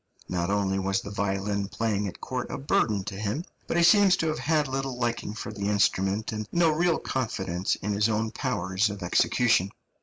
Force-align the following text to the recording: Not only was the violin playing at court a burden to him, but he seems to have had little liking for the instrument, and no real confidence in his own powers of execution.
Not 0.27 0.49
only 0.49 0.79
was 0.79 1.01
the 1.01 1.11
violin 1.11 1.67
playing 1.67 2.07
at 2.07 2.19
court 2.19 2.49
a 2.49 2.57
burden 2.57 3.03
to 3.03 3.13
him, 3.19 3.45
but 3.67 3.77
he 3.77 3.83
seems 3.83 4.17
to 4.17 4.27
have 4.29 4.39
had 4.39 4.67
little 4.67 4.97
liking 4.97 5.35
for 5.35 5.53
the 5.53 5.69
instrument, 5.69 6.31
and 6.31 6.47
no 6.51 6.71
real 6.71 6.97
confidence 6.97 7.75
in 7.75 7.93
his 7.93 8.09
own 8.09 8.31
powers 8.31 8.89
of 8.89 9.03
execution. 9.03 9.69